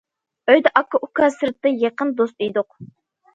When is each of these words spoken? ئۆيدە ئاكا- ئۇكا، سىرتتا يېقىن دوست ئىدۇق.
ئۆيدە 0.53 0.71
ئاكا- 0.79 0.99
ئۇكا، 1.07 1.29
سىرتتا 1.35 1.73
يېقىن 1.83 2.15
دوست 2.23 2.47
ئىدۇق. 2.49 2.81